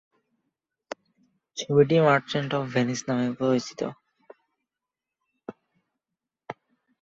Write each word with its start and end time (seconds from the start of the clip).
ছবিটি 1.57 1.95
Merchant 1.99 2.51
of 2.57 2.63
Venice 2.73 3.01
নামেও 3.07 3.33
পরিচিত। 3.39 3.81